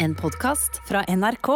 [0.00, 1.48] En podkast fra NRK.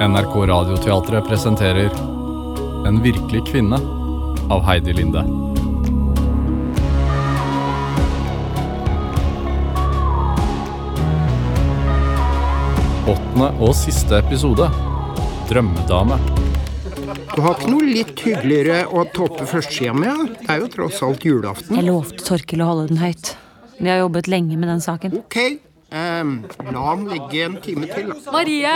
[0.00, 1.90] NRK Radioteatret presenterer
[2.86, 3.80] En virkelig kvinne
[4.50, 5.26] av Heidi Linde.
[13.10, 14.85] Åttende og siste episode
[15.46, 16.16] Drømmedame.
[17.36, 20.32] Du har ikke noe litt hyggeligere å toppe førstesida med?
[20.40, 21.76] Det er jo tross alt julaften.
[21.78, 23.36] Jeg lovte Torkil å holde den høyt.
[23.78, 25.18] Vi har jobbet lenge med den saken.
[25.22, 25.38] Ok,
[25.86, 26.40] Um,
[26.74, 28.08] la den ligge en time til.
[28.10, 28.32] da.
[28.34, 28.70] Marie,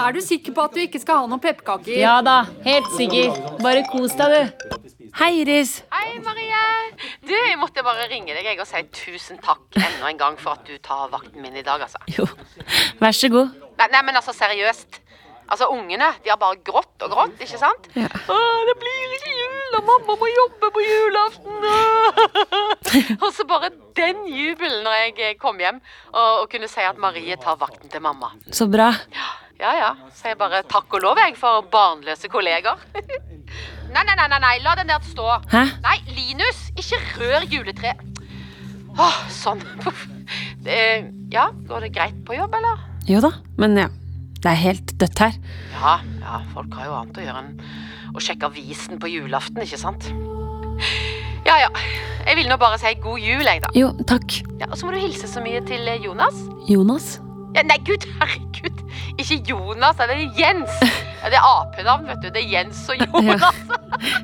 [0.00, 1.92] er du sikker på at du ikke skal ha noen pepperkaker?
[2.00, 3.36] Ja da, helt sikker.
[3.60, 4.78] Bare kos deg, du.
[5.20, 5.74] Hei, Iris!
[5.92, 6.62] Hei, Marie.
[7.20, 10.56] Du, jeg måtte bare ringe deg jeg, og si tusen takk enda en gang for
[10.56, 12.00] at du tar vakten min i dag, altså.
[12.16, 12.24] Jo,
[13.02, 13.52] vær så god.
[13.78, 15.02] Nei, nei men altså, seriøst.
[15.48, 17.88] Altså, Ungene de har bare grått og grått, ikke sant?
[17.96, 18.08] Ja.
[18.08, 21.66] Åh, det blir ikke jul, og mamma må jobbe på julaften.
[23.24, 25.80] og så bare den jubelen når jeg eh, kom hjem
[26.12, 28.34] og, og kunne si at Marie tar vakten til mamma.
[28.52, 28.90] Så bra.
[29.58, 29.90] Ja, ja.
[30.14, 32.78] Så jeg bare takk og lov jeg for barnløse kolleger.
[33.94, 35.40] nei, nei, nei, nei, nei, la den der stå.
[35.50, 35.64] Hæ?
[35.84, 38.04] Nei, Linus, ikke rør juletreet.
[38.98, 39.64] Åh, sånn.
[40.58, 40.76] Det,
[41.32, 42.82] ja, går det greit på jobb, eller?
[43.08, 43.86] Jo da, men ja.
[44.38, 45.38] Det er helt dødt her.
[45.74, 47.54] Ja, ja, folk har jo annet å gjøre enn
[48.14, 50.06] å sjekke avisen på julaften, ikke sant?
[51.46, 51.68] Ja, ja.
[52.28, 53.70] Jeg vil nå bare si god jul, jeg, da.
[53.76, 54.38] Jo, takk.
[54.60, 56.36] Ja, og så må du hilse så mye til eh, Jonas.
[56.68, 57.16] Jonas?
[57.56, 58.82] Ja, nei, gud, herregud.
[59.18, 60.74] Ikke Jonas, det er Jens.
[61.22, 62.28] Ja, det er apenavn, vet du.
[62.34, 63.62] Det er Jens og Jonas.
[63.98, 64.17] Men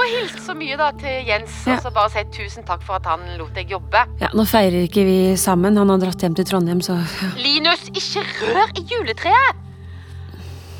[0.00, 1.76] du hilse så mye da til Jens, Ja.
[1.76, 4.04] og så bare si tusen takk for at han lot deg jobbe.
[4.20, 5.76] Ja, Nå feirer ikke vi sammen.
[5.80, 7.30] Han har dratt hjem til Trondheim, så ja.
[7.40, 9.66] Linus, ikke rør i juletreet!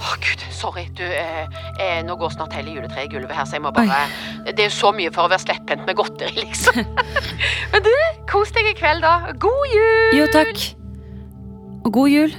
[0.00, 0.86] Å, gud, sorry.
[0.96, 1.44] Du, eh,
[1.78, 3.98] eh, nå går snart hele juletreet i gulvet her, så jeg må bare
[4.46, 6.80] Det er jo så mye for å være slepphendt med godteri, liksom.
[7.74, 7.92] Men du,
[8.30, 9.34] kos deg i kveld, da.
[9.36, 10.16] God jul!
[10.22, 10.62] Jo, takk.
[11.84, 12.32] Og god jul.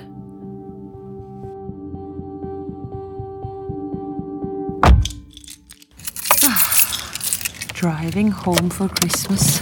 [7.81, 9.61] Driving home for Christmas.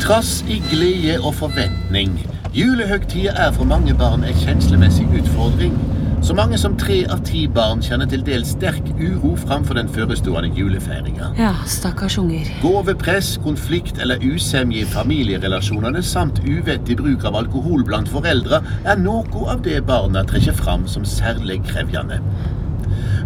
[0.00, 2.14] Trass i glede og forventning.
[2.54, 5.76] Julehøgtida er for mange barn en kjenslemessig utfordring.
[6.22, 10.54] Så mange som tre av ti barn kjenner til dels sterk uro framfor den forestående
[10.56, 11.34] julefeiringa.
[11.36, 12.48] Ja, stakkars unger.
[12.64, 19.44] Gåvepress, konflikt eller usemje i familierelasjonene samt uvettig bruk av alkohol blant foreldre er noe
[19.52, 22.22] av det barna trekker fram som særlig krevjende.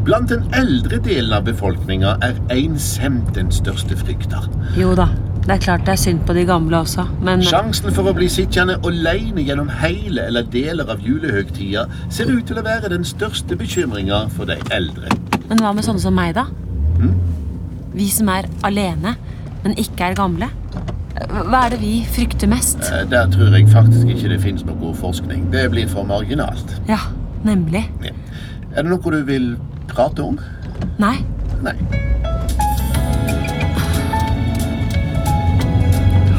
[0.06, 4.40] Blant den eldre delen av befolkninga er ensemd den største frykta.
[4.78, 5.08] Jo da,
[5.44, 8.28] det er klart det er synd på de gamle også, men Sjansen for å bli
[8.32, 13.56] sittende alene gjennom hele eller deler av julehøgtida ser ut til å være den største
[13.58, 15.12] bekymringa for de eldre.
[15.48, 16.46] Men hva med sånne som meg, da?
[16.98, 17.14] Hm?
[17.96, 19.14] Vi som er alene,
[19.64, 20.50] men ikke er gamle.
[21.18, 22.78] Hva er det vi frykter mest?
[22.92, 25.48] Eh, Der tror jeg faktisk ikke det finnes noe god forskning.
[25.52, 26.76] Det blir for marginalt.
[26.88, 27.00] Ja,
[27.44, 27.88] nemlig.
[28.04, 28.12] Ja.
[28.76, 29.48] Er det noe du vil
[29.88, 30.38] prate om?
[30.98, 31.16] Nei.
[31.62, 31.76] Nei.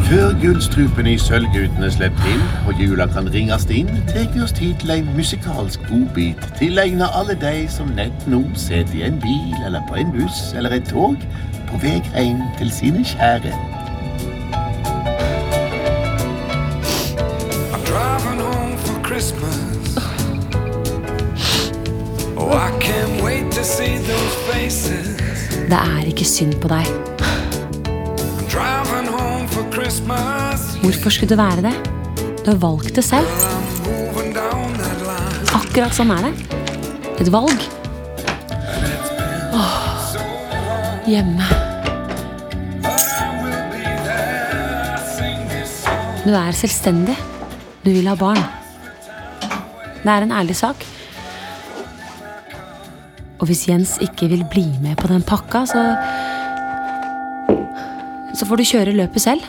[0.10, 4.74] Før gullstrupene i Sølvgutene slipper inn og jula kan ringes inn, tar vi oss tid
[4.82, 9.86] til en musikalsk godbit tilegnet alle de som nett nå sitter i en bil eller
[9.86, 11.22] på en buss eller et tog
[11.70, 13.54] på vei hjem til sine kjære.
[17.70, 19.69] I'm driving home for Christmas.
[25.70, 26.88] Det er ikke synd på deg.
[30.82, 31.74] Hvorfor skulle det være det?
[32.46, 33.28] Du har valgt det selv.
[35.60, 36.34] Akkurat sånn er det.
[37.20, 37.66] Et valg.
[39.54, 39.76] Åh,
[41.10, 41.50] hjemme.
[46.24, 47.18] Du er selvstendig.
[47.84, 48.42] Du vil ha barn.
[50.00, 50.86] Det er en ærlig sak.
[53.40, 55.84] Og hvis Jens ikke vil bli med på den pakka, så
[58.36, 59.42] Så får du kjøre løpet selv.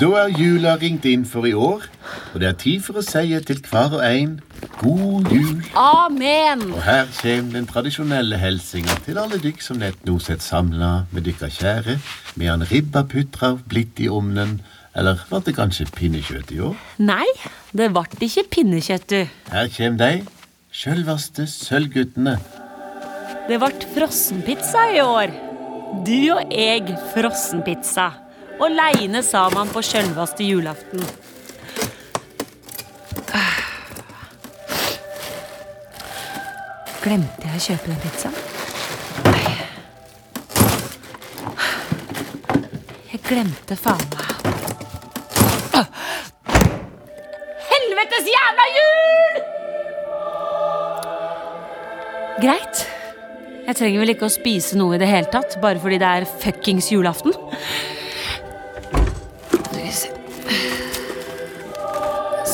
[0.00, 1.86] Da er jula ringt inn for i år,
[2.34, 4.34] og det er tid for å si til hver og en
[4.76, 5.62] god jul.
[5.72, 6.66] Amen!
[6.74, 11.24] Og her kommer den tradisjonelle hilsinga til alle dykk som nett nå sitter samla med
[11.24, 11.96] dykka kjære,
[12.36, 14.58] medan ribba putrar blitt i omnen,
[14.92, 16.76] eller ble det kanskje pinnekjøtt i år?
[17.00, 17.24] Nei,
[17.72, 19.22] det ble ikke pinnekjøtt, du.
[19.48, 20.35] Her kommer de,
[20.76, 22.36] sjølvaste Sølvguttene.
[23.48, 25.32] Det ble frossenpizza i år.
[26.04, 28.10] Du og jeg frossenpizza.
[28.66, 31.04] Aleine sammen på sjølveste julaften.
[37.06, 38.38] Glemte jeg å kjøpe den pizzaen?
[43.12, 44.15] Jeg glemte faen
[53.66, 56.26] Jeg trenger vel ikke å spise noe i det hele tatt, bare fordi det er
[56.42, 57.34] fuckings julaften.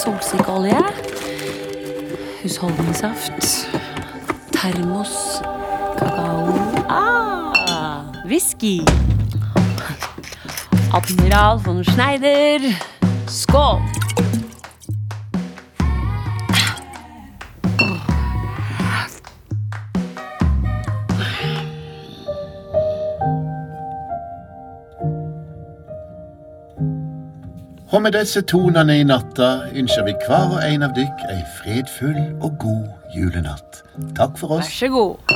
[0.03, 0.81] Solsikkeolje.
[2.41, 3.69] Husholdningssaft.
[4.57, 5.43] Termos.
[6.01, 6.57] Kakao.
[6.89, 8.81] Ah, whisky.
[10.93, 12.73] Admiral von Schneider.
[13.29, 13.92] Skål!
[27.93, 32.21] Og med disse tonene i natta ønsker vi hver og en av dykk ei fredfull
[32.41, 33.83] og god julenatt.
[34.17, 34.71] Takk for oss.
[34.71, 35.35] Vær så god.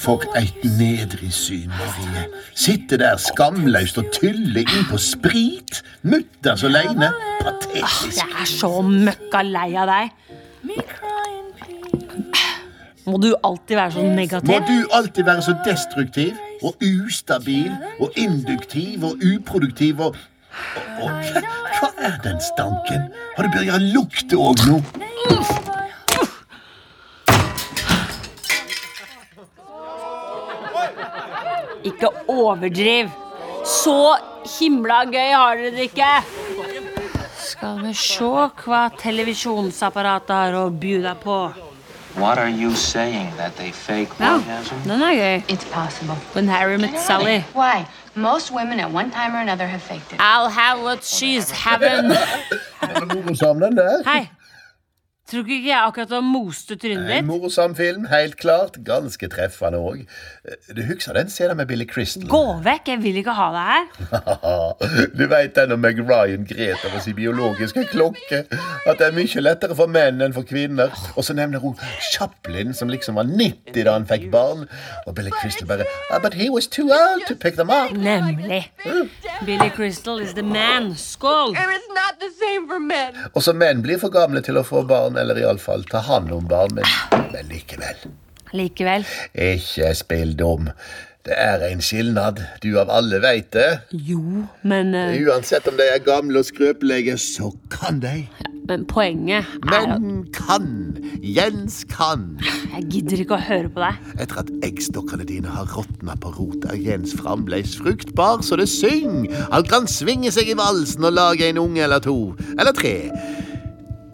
[0.00, 2.22] For et nedrig syn, Marie.
[2.56, 5.82] Sitte der skamløst og tylle inn på sprit.
[6.00, 7.10] Mutters aleine.
[7.42, 8.22] Patetisk.
[8.22, 10.14] Jeg er så møkka lei av deg.
[13.06, 14.48] Må du alltid være så negativ?
[14.48, 16.32] Må du alltid være så destruktiv
[16.64, 17.68] og ustabil
[18.00, 20.16] og induktiv og uproduktiv og,
[21.00, 21.56] og, oh.
[21.76, 23.10] Hva er den stanken?
[23.36, 24.78] Har du begynt å lukte òg nå?
[31.86, 33.12] Ikke overdriv.
[33.66, 34.16] Så
[34.56, 36.10] himla gøy har dere det ikke.
[37.46, 38.32] Skal vi se
[38.64, 41.38] hva televisjonsapparatet har å by deg på.
[42.16, 43.36] What are you saying?
[43.36, 44.76] That they fake Ja, orgasm?
[44.84, 45.42] den er gøy.
[45.48, 46.16] It's possible.
[46.34, 47.40] When Harry met Sally.
[47.52, 47.86] Why?
[48.14, 50.20] Most women at one time or another have faked it.
[50.20, 52.10] I'll have what she's having.
[53.14, 54.02] Morosam, den der.
[54.04, 54.30] Hei.
[55.26, 57.24] Tror du ikke jeg akkurat har moste trynet En ditt?
[57.26, 58.76] Morsom film, helt klart.
[58.86, 60.04] Ganske treffende òg.
[60.70, 62.28] Du husker den scenen med Billy Crystal?
[62.30, 65.08] Gå vekk, jeg vil ikke ha deg her.
[65.18, 68.44] du veit den om Meg Ryan Greter over sin biologiske klokke.
[68.86, 70.94] At det er mye lettere for menn enn for kvinner.
[71.16, 71.74] Og så nevner hun
[72.12, 74.68] Chaplin, som liksom var 90 da han fikk barn.
[75.08, 77.90] Og Billy Crystal bare ah, But he was too old to pick them up.
[77.90, 78.70] Nemlig.
[79.42, 80.94] Billy Crystal is the man.
[80.94, 81.56] Skål!
[81.58, 83.18] It's not the same for men.
[83.34, 86.46] Og så menn blir for gamle til å få barn, eller iallfall ta hånd om
[86.50, 86.78] barn.
[86.78, 88.06] Men, men likevel.
[88.56, 89.04] Likevel.
[89.34, 90.70] Ikke spill dum.
[91.26, 92.38] Det er en skilnad.
[92.62, 93.80] Du av alle veit det.
[93.90, 95.16] Jo, men, uh...
[95.26, 98.28] Uansett om de er gamle og skrøpelige, så kan de.
[98.68, 100.96] men poenget er Men kan.
[101.22, 102.38] Jens kan.
[102.74, 103.98] jeg gidder ikke å høre på deg.
[104.22, 109.26] Etter at eggstokkene dine har råtna på rot, er Jens fremdeles fruktbar så det syng.
[109.50, 112.36] Han kan svinge seg i valsen og lage en unge eller to.
[112.54, 112.96] Eller tre.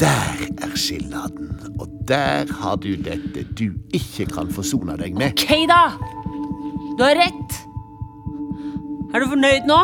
[0.02, 5.37] Der er skilnaden, og der har du dette du ikke kan forsone deg med.
[5.37, 5.84] Ok, da!
[6.99, 7.58] Du har rett.
[9.14, 9.78] Er du fornøyd nå?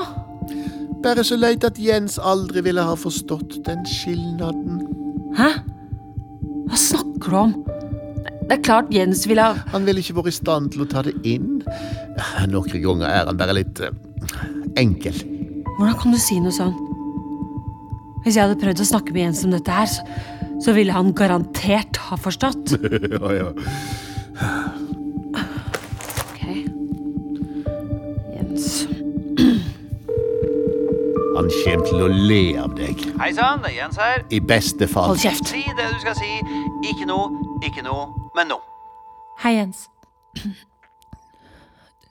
[1.05, 4.83] Bare så leit at Jens aldri ville ha forstått den skilnaden.
[5.39, 5.53] Hæ?
[6.67, 7.55] Hva snakker du om?
[8.49, 11.05] Det er klart Jens ville ha Han ville ikke vært i stand til å ta
[11.07, 11.61] det inn.
[12.51, 13.95] Noen ganger er han bare litt eh,
[14.81, 15.15] enkel.
[15.77, 16.88] Hvordan kan du si noe sånn?
[18.25, 20.05] Hvis jeg hadde prøvd å snakke med Jens om dette her, så,
[20.65, 22.75] så ville han garantert ha forstått.
[23.15, 23.49] ja, ja.
[26.27, 26.43] Ok.
[28.35, 28.69] Jens
[31.39, 33.05] Han kommer til å le av deg.
[33.21, 34.25] Hei sann, det er Jens her.
[34.35, 35.13] I beste fall.
[35.13, 35.53] Hold kjeft.
[35.53, 36.33] Si det du skal si.
[36.91, 37.31] Ikke noe,
[37.67, 38.65] ikke noe, men noe.
[39.45, 39.87] Hei, Jens.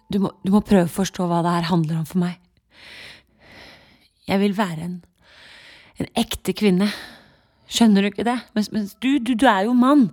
[0.08, 2.40] Du må, du må prøve å forstå hva det her handler om for meg.
[4.28, 4.96] Jeg vil være en,
[6.02, 6.90] en ekte kvinne.
[7.68, 8.38] Skjønner du ikke det?
[8.56, 10.08] Mens, mens du, du, du er jo mann.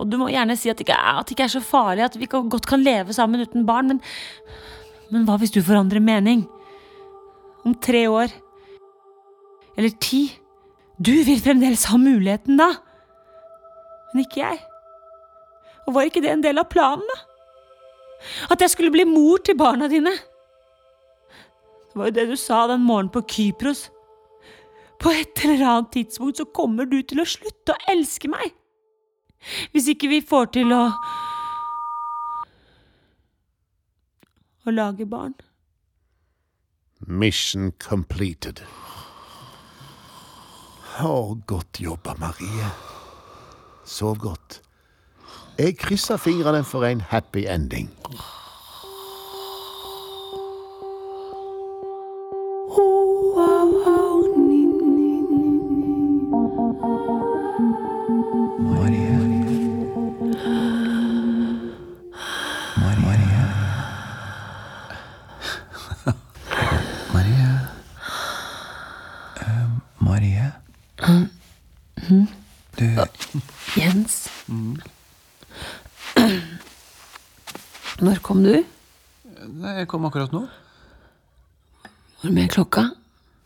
[0.00, 2.18] Og du må gjerne si at det, ikke er, det ikke er så farlig, at
[2.18, 4.00] vi godt kan leve sammen uten barn, men,
[5.12, 6.46] men hva hvis du forandrer mening?
[7.62, 8.32] Om tre år?
[9.76, 10.24] Eller ti?
[10.98, 12.68] Du vil fremdeles ha muligheten da,
[14.12, 14.58] men ikke jeg.
[15.86, 17.20] Og var ikke det en del av planen, da?
[18.54, 20.12] At jeg skulle bli mor til barna dine?
[21.90, 23.88] Det var jo det du sa den morgenen på Kypros.
[25.02, 28.54] På et eller annet tidspunkt så kommer du til å slutte å elske meg.
[29.74, 30.82] Hvis ikke vi får til å
[34.62, 35.32] Å lage barn.
[37.02, 38.60] Mission completed.
[41.02, 42.68] Å, godt jobba, Marie.
[43.82, 44.60] Sov godt.
[45.58, 47.90] Jeg krysser fingrene for en happy ending.
[73.76, 74.16] Jens.
[78.02, 78.56] Når kom du?
[79.52, 80.42] Nei, Jeg kom akkurat nå.
[82.22, 82.84] Hvor mye er klokka?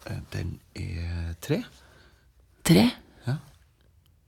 [0.08, 1.62] Eh, Den er tre.
[2.66, 2.84] Tre?
[3.28, 3.36] Ja.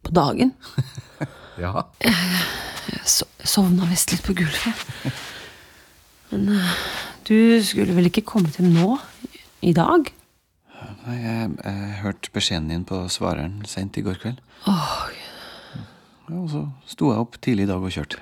[0.04, 0.54] På dagen?
[1.58, 1.72] Ja.
[1.98, 4.78] Jeg so sovna visst litt på gulvet.
[6.30, 6.68] Men eh,
[7.26, 7.34] du
[7.66, 8.92] skulle vel ikke komme til nå?
[9.66, 10.06] I dag?
[11.08, 14.40] Jeg, jeg hørte beskjeden din på svareren sent i går kveld.
[14.68, 15.08] Åh,
[16.28, 18.18] Ja, og så sto jeg opp tidlig i dag og kjørte.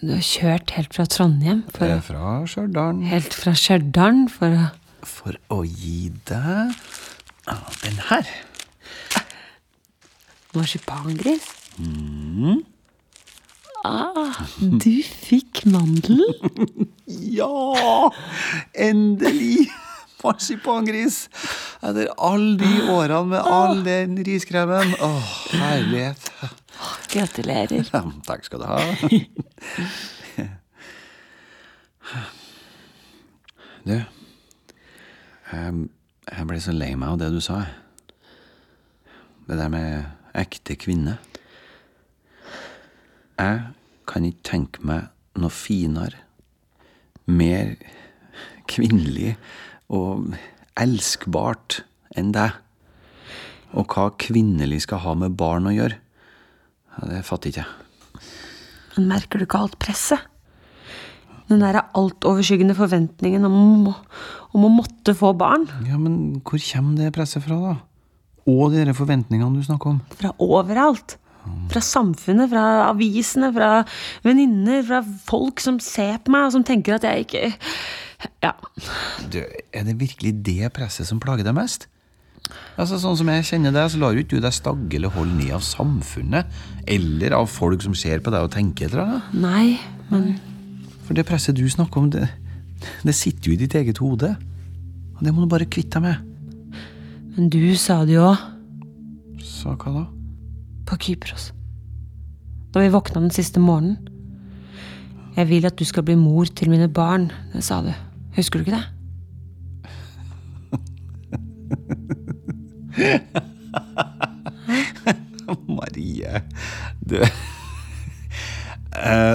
[0.00, 1.62] du har kjørt helt fra Trondheim?
[1.74, 3.02] For, Eh, Fra Stjørdal.
[3.10, 4.70] helt fra Stjørdal for å
[5.06, 6.72] For å gi deg
[7.46, 8.26] ah, den her.
[10.56, 11.44] Marsipangris?
[11.78, 12.62] Mm.
[13.84, 16.88] Ah, du fikk mandelen?
[17.06, 18.10] Ja!
[18.74, 19.68] Endelig!
[20.26, 21.26] Marsipangris!
[21.80, 24.94] Etter alle de årene med all den riskremen.
[25.00, 26.30] Åh, herlighet.
[27.12, 27.86] Gratulerer.
[28.26, 28.80] Takk skal du ha.
[33.86, 35.74] Du, jeg,
[36.26, 37.60] jeg ble så lei meg av det du sa.
[39.46, 41.20] Det der med ekte kvinne.
[43.38, 43.60] Jeg
[44.10, 45.06] kan ikke tenke meg
[45.38, 46.18] noe finere,
[47.30, 47.76] mer
[48.70, 49.36] kvinnelig
[49.92, 50.36] og
[50.80, 51.80] elskbart
[52.16, 52.54] enn deg.
[53.76, 55.98] Og hva kvinnelig skal ha med barn å gjøre,
[56.96, 58.22] ja, det fatter ikke jeg.
[58.96, 60.32] Men merker du ikke alt presset?
[61.46, 63.90] Den der altoverskyggende forventningen om,
[64.56, 65.68] om å måtte få barn?
[65.86, 67.76] Ja, men hvor kommer det presset fra, da?
[68.46, 70.00] Og de der forventningene du snakker om?
[70.16, 71.18] Fra overalt.
[71.70, 73.70] Fra samfunnet, fra avisene, fra
[74.24, 77.44] venninner, fra folk som ser på meg og som tenker at jeg ikke
[78.44, 78.54] Ja.
[79.32, 81.88] Du, er det virkelig det presset som plager deg mest?
[82.78, 85.36] Altså, Sånn som jeg kjenner deg, så lar jo ikke du deg stagge eller holde
[85.38, 86.50] ned av samfunnet.
[86.88, 89.30] Eller av folk som ser på deg og tenker etter deg.
[89.42, 89.76] Nei,
[90.12, 90.36] men
[91.06, 92.26] For det presset du snakker om, det,
[93.06, 94.32] det sitter jo i ditt eget hode.
[95.16, 96.82] Og det må du bare kvitte deg med.
[97.36, 98.44] Men du sa det jo òg.
[99.44, 100.04] Sa hva da?
[100.86, 101.50] På Kypros.
[102.74, 104.12] Da vi våkna den siste morgenen.
[105.36, 107.28] Jeg vil at du skal bli mor til mine barn.
[107.52, 107.90] Det sa du.
[108.36, 108.86] Husker du ikke det?
[115.68, 116.40] Marie,
[117.04, 117.28] du eh,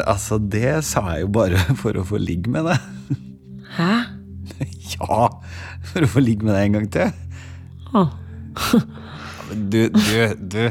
[0.08, 2.78] Altså, det sa jeg jo bare for å få ligge med deg.
[3.78, 3.94] Hæ?
[4.92, 5.22] Ja,
[5.88, 7.10] for å få ligge med deg en gang til.
[7.98, 8.10] Åh.
[9.72, 10.64] Du, du, du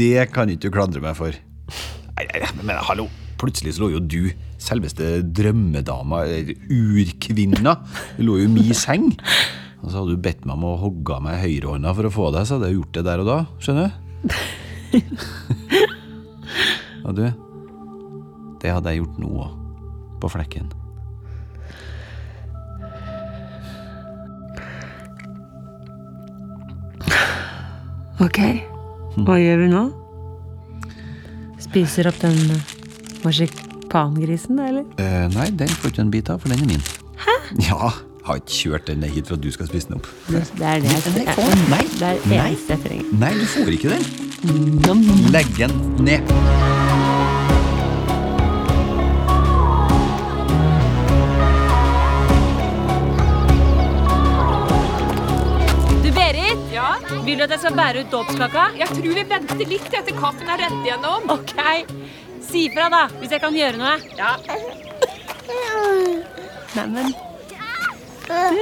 [0.00, 1.32] Det kan ikke du klandre meg for.
[2.16, 3.04] Nei, nei, men hallo,
[3.40, 4.22] plutselig så lå jo du,
[4.64, 6.24] selveste drømmedama,
[6.72, 7.76] urkvinna,
[8.24, 9.10] lå jo i min seng.
[9.84, 12.30] Og så hadde du bedt meg om å hogge av meg høyrehånda for å få
[12.34, 13.38] deg, så hadde jeg gjort det der og da.
[13.60, 14.32] Skjønner du?
[17.04, 17.26] Og du,
[18.62, 19.60] det hadde jeg gjort nå òg.
[20.22, 20.70] På flekken.
[28.24, 28.40] Ok,
[29.26, 29.82] hva gjør vi nå?
[31.60, 33.63] Spiser opp den eh,
[33.94, 34.84] marsipangrisen, eller?
[34.98, 36.82] Uh, nei, den får ikke en bit av, for den er min.
[37.18, 37.36] Hæ?
[37.68, 37.92] Ja,
[38.24, 40.08] har ikke kjørt den hit for at du skal spise den opp.
[40.28, 43.04] Det, er det jeg Nei, nei, Det er det eneste jeg trenger.
[43.20, 44.04] Nei, du får ikke den.
[45.32, 45.72] Legg den
[46.04, 46.20] ned.
[56.02, 56.66] Du, Berit?
[57.24, 58.66] Vil du at jeg skal bære ut dåpskaka?
[58.80, 61.30] Jeg tror vi venter litt etter kaffen er rent igjennom.
[61.38, 61.56] Ok.
[62.48, 63.94] Si ifra, da, hvis jeg kan gjøre noe.
[64.18, 64.36] Ja.
[66.74, 67.14] Neimen
[68.24, 68.60] Du,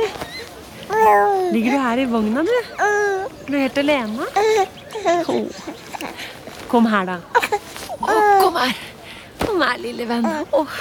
[1.55, 2.57] ligger du her i vogna, du?
[2.83, 4.27] Er du helt alene?
[5.31, 5.47] Oh.
[6.69, 7.17] Kom her, da.
[8.01, 8.75] Åh, kom her.
[9.43, 10.27] Kom her, lille venn.
[10.53, 10.79] Åh.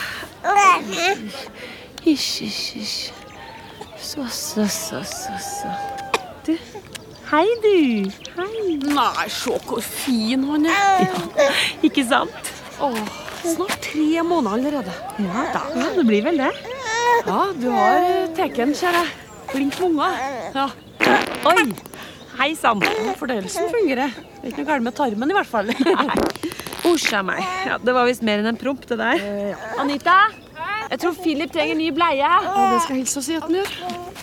[2.03, 3.11] Hysj, hysj, hysj.
[4.01, 5.73] Så, så, så, så, så.
[6.47, 6.55] Du.
[7.31, 8.09] Hei, du.
[8.35, 8.77] Hei.
[8.81, 11.05] Nei, se hvor fin han er.
[11.37, 11.51] Ja,
[11.85, 12.51] ikke sant?
[12.81, 12.97] Åh,
[13.55, 14.93] snart tre måneder allerede.
[15.21, 15.43] Ja,
[15.75, 16.51] ja, det blir vel det.
[17.27, 18.05] Ja, du har
[18.37, 19.03] tatt den, kjære.
[19.51, 20.19] Flink med unger.
[20.55, 20.67] Ja.
[21.51, 21.65] Oi!
[22.39, 22.81] Hei sann.
[23.19, 24.13] Fordøyelsen fungerer.
[24.15, 25.69] Det er ikke noe galt med tarmen i hvert fall.
[26.89, 27.41] Usj a meg.
[27.67, 29.21] Ja, det var visst mer enn en promp, det der.
[29.83, 30.15] Anita,
[30.89, 32.21] jeg tror Philip trenger ny bleie.
[32.23, 33.75] Ja, det skal jeg hilse og si at han gjør.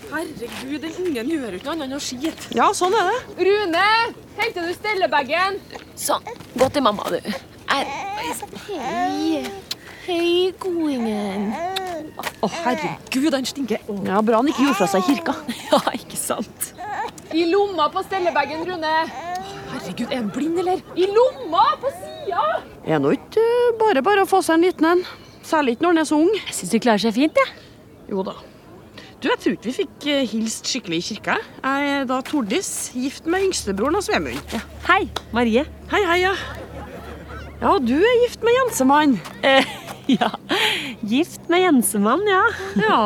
[0.08, 2.50] Herregud, den ungen gjør ikke noe annet enn å skite.
[2.56, 3.46] Ja, sånn er det.
[3.50, 3.84] Rune,
[4.40, 5.60] tenkte du stellebagen?
[5.94, 6.26] Sånn.
[6.58, 7.20] Gå til mamma, du.
[7.68, 9.44] Hei.
[10.06, 11.50] Hei, godingen.
[12.40, 13.82] Å, herregud, han stinker.
[14.06, 15.34] Ja, Bra han ikke gjorde fra seg i kirka.
[15.68, 16.70] Ja, ikke sant?
[17.36, 18.92] I lomma på stellebagen, Rune.
[19.12, 20.80] Herregud, Herregud, er han blind, eller?
[20.96, 21.64] I lomma!
[21.82, 22.44] På sida!
[22.88, 25.02] Er nå ikke eh, bare bare å få seg en liten en.
[25.44, 26.30] Særlig ikke når han er så ung.
[26.38, 27.66] Jeg syns de klarer seg fint, jeg.
[28.08, 28.38] Jo da.
[29.18, 31.36] Du, Jeg tror ikke vi fikk eh, hilst skikkelig i kirka.
[31.60, 34.40] Jeg er da Tordis, gift med yngstebroren hos Vemund.
[34.56, 34.62] Ja.
[34.88, 35.02] Hei,
[35.36, 35.66] Marie.
[35.92, 36.32] Hei, hei, ja.
[37.58, 39.16] Ja, du er gift med Jensemann.
[39.42, 39.66] Eh,
[40.18, 40.30] ja.
[41.02, 42.44] Gift med Jensemann, ja.
[42.78, 42.98] Ja.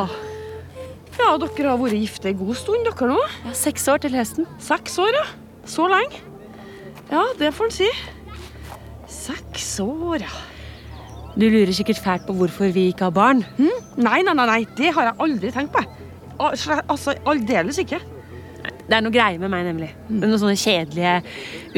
[1.17, 3.17] Ja, dere har vært gifte en god stund, dere nå?
[3.45, 3.53] ja.
[3.57, 4.47] Seks år til høsten.
[4.61, 5.25] Seks år, ja.
[5.69, 6.21] Så lenge.
[7.11, 7.89] Ja, det får en si.
[9.13, 10.33] Seks år, ja.
[11.33, 13.41] Du lurer sikkert fælt på hvorfor vi ikke har barn.
[13.57, 13.71] Hm?
[14.05, 15.81] Nei, nei, nei, nei, det har jeg aldri tenkt på.
[16.41, 16.57] Al-
[16.93, 17.97] Altså, aldeles ikke.
[18.83, 19.89] Det er noe greier med meg, nemlig.
[20.13, 21.15] Noen sånne kjedelige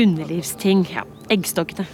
[0.02, 0.84] underlivsting.
[0.92, 1.86] Ja, Eggstokkene.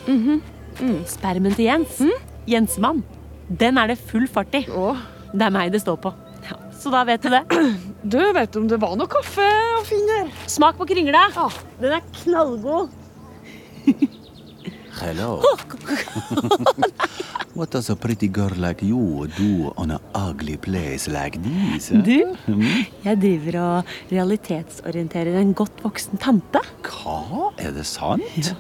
[1.07, 2.01] Spermen til Jens.
[2.49, 3.03] Jensmann,
[3.51, 4.63] Den er det full fart i.
[4.65, 6.11] Det er meg det står på.
[6.47, 7.43] Ja, så da vet du det.
[8.11, 9.43] Du vet om det var noe kaffe
[9.77, 10.29] å finne her?
[10.49, 11.27] Smak på kringla.
[11.79, 12.89] Den er knallgod.
[15.01, 15.37] Hello.
[17.55, 21.91] what does a pretty girl like you do on an ugly place like this?
[21.91, 22.01] eh?
[22.05, 22.83] Du, Hmm?
[23.05, 26.61] jeg driver og realitetsorienterer en godt voksen tante.
[26.89, 27.51] Hva?
[27.61, 28.51] Er det sant?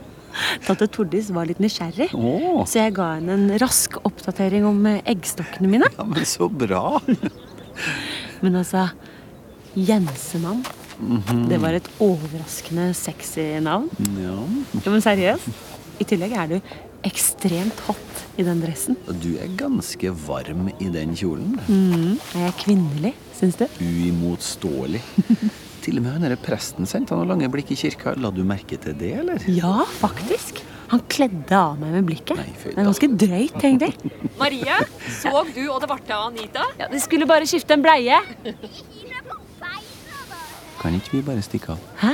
[0.65, 2.61] Tante Tordis var litt nysgjerrig, oh.
[2.69, 5.89] så jeg ga henne en rask oppdatering om eh, eggstokkene mine.
[5.97, 6.99] Ja, men så bra.
[8.41, 8.87] Men altså,
[9.77, 10.63] Jensemann,
[11.01, 11.47] Mhm.
[11.49, 13.87] det var et overraskende sexy navn.
[14.21, 14.35] Ja.
[14.85, 15.47] Ja, men seriøst,
[16.01, 16.57] i tillegg er du
[17.07, 18.97] ekstremt hot i den dressen.
[19.23, 21.55] Du er ganske varm i den kjolen.
[21.67, 22.19] Mm.
[22.35, 23.65] Er jeg kvinnelig, syns du?
[23.81, 25.01] Uimotståelig.
[25.81, 28.13] Til og med han derre presten sendte han noen lange blikk i kirka.
[28.21, 29.41] La du merke til det, eller?
[29.49, 30.61] Ja, faktisk.
[30.91, 32.37] Han kledde av meg med blikket.
[32.59, 34.11] fy det er ganske drøyt, egentlig.
[34.41, 34.77] Marie,
[35.21, 36.65] så du og det ble av Anita?
[36.81, 38.19] Ja, de skulle bare skifte en bleie.
[40.81, 41.81] Kan ikke vi bare stikke av?
[42.01, 42.13] Hæ?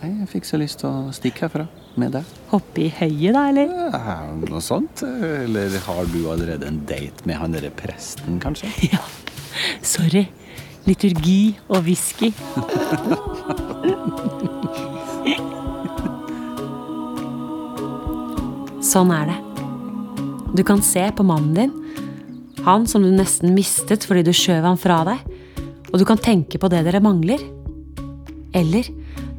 [0.00, 1.66] Nei, Jeg fikk så lyst til å stikke herfra
[2.00, 2.28] med deg.
[2.52, 3.72] Hoppe i høyet, da, eller?
[3.92, 5.02] Ja, noe sånt.
[5.06, 8.70] Eller har du allerede en date med han derre presten, kanskje?
[8.94, 9.02] Ja.
[9.84, 10.28] Sorry.
[10.88, 12.30] Liturgi og whisky.
[18.80, 19.38] Sånn er det.
[20.56, 21.74] Du kan se på mannen din,
[22.66, 25.22] han som du nesten mistet fordi du skjøv han fra deg,
[25.92, 27.42] og du kan tenke på det dere mangler.
[28.56, 28.88] Eller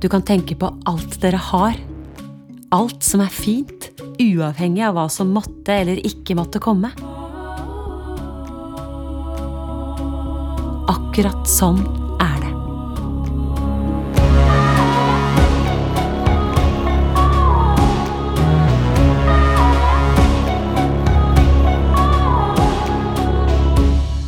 [0.01, 1.75] du kan tenke på alt dere har.
[2.71, 3.89] Alt som er fint,
[4.21, 6.93] uavhengig av hva som måtte eller ikke måtte komme.
[11.11, 11.81] Akkurat sånn
[12.23, 12.49] er det.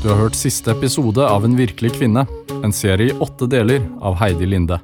[0.02, 4.20] Du har hørt siste episode av En virkelig kvinne, en serie i åtte deler av
[4.20, 4.82] Heidi Linde.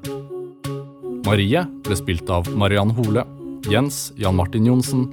[1.28, 3.28] Marie ble spilt av Mariann Hole,
[3.68, 5.10] Jens Jan Martin Johnsen,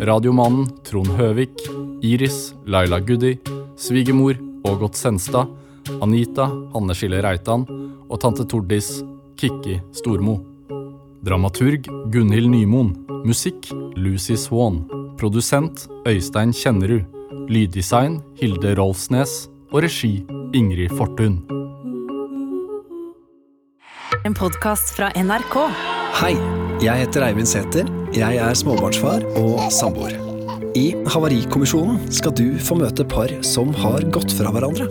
[0.00, 1.68] radiomannen Trond Høvik,
[2.00, 3.36] Iris Laila Goody,
[3.76, 5.59] svigermor Ågot Senstad,
[6.02, 7.64] Anita Hanne Skille Reitan
[8.08, 9.00] og tante Tordis
[9.40, 10.38] Kikki Stormo.
[11.24, 12.94] Dramaturg Gunhild Nymoen.
[13.24, 14.82] Musikk Lucy Swan.
[15.20, 17.04] Produsent Øystein Kjennerud.
[17.50, 19.48] Lyddesign Hilde Rolfsnes.
[19.72, 20.24] Og regi
[20.56, 21.40] Ingrid Fortun.
[24.26, 25.54] En podkast fra NRK.
[26.20, 26.34] Hei,
[26.82, 27.86] jeg heter Eivind Sæther.
[28.12, 30.16] Jeg er småbarnsfar og samboer.
[30.76, 34.90] I Havarikommisjonen skal du få møte par som har gått fra hverandre.